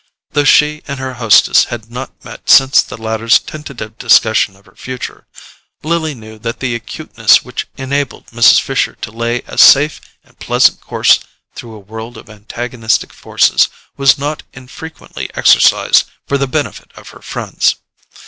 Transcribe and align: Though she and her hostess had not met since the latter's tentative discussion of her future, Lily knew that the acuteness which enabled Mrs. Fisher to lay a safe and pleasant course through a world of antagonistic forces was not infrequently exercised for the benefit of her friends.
Though 0.31 0.45
she 0.45 0.81
and 0.87 0.99
her 0.99 1.13
hostess 1.13 1.65
had 1.65 1.91
not 1.91 2.25
met 2.25 2.49
since 2.49 2.81
the 2.81 2.97
latter's 2.99 3.37
tentative 3.37 3.99
discussion 3.99 4.55
of 4.55 4.65
her 4.65 4.73
future, 4.75 5.27
Lily 5.83 6.15
knew 6.15 6.39
that 6.39 6.59
the 6.59 6.73
acuteness 6.73 7.45
which 7.45 7.67
enabled 7.77 8.25
Mrs. 8.31 8.59
Fisher 8.59 8.93
to 9.01 9.11
lay 9.11 9.43
a 9.45 9.59
safe 9.59 10.01
and 10.23 10.39
pleasant 10.39 10.81
course 10.81 11.19
through 11.53 11.75
a 11.75 11.85
world 11.85 12.17
of 12.17 12.31
antagonistic 12.31 13.13
forces 13.13 13.69
was 13.95 14.17
not 14.17 14.41
infrequently 14.53 15.29
exercised 15.35 16.05
for 16.25 16.39
the 16.39 16.47
benefit 16.47 16.91
of 16.95 17.09
her 17.09 17.21
friends. 17.21 17.75